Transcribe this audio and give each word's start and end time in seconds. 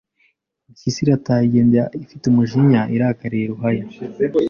Impyisi 0.67 0.99
irataha, 1.05 1.41
igenda 1.47 1.81
ifite 2.03 2.23
umujinya, 2.27 2.81
irakariye 2.95 3.45
Ruhaya 3.51 3.85